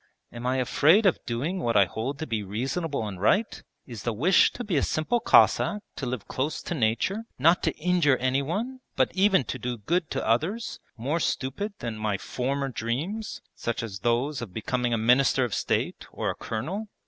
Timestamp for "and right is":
3.07-4.01